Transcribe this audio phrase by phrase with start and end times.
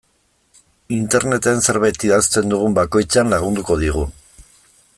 [0.95, 4.07] Interneten zerbait idazten dugun bakoitzean lagunduko digu.